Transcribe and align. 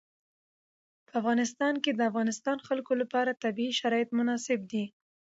په 1.07 1.11
افغانستان 1.19 1.73
کې 1.83 1.91
د 1.93 1.97
د 1.97 2.01
افغانستان 2.11 2.57
خلکو 2.67 2.93
لپاره 3.01 3.39
طبیعي 3.43 3.73
شرایط 3.81 4.09
مناسب 4.19 4.59
دي. 4.71 4.85